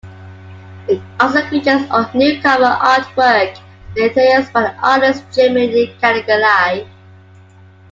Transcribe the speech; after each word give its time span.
It 0.87 0.99
also 1.19 1.47
features 1.47 1.83
all 1.91 2.09
new 2.15 2.41
cover 2.41 2.63
artwork 2.63 3.59
and 3.91 3.97
interiors 3.97 4.49
by 4.49 4.63
the 4.63 4.73
artist 4.77 5.23
Jeremy 5.31 5.95
Caniglia. 6.01 6.89